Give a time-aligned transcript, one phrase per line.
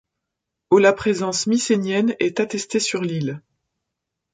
[0.71, 3.39] Au la présence mycénienne est attestée sur l'île.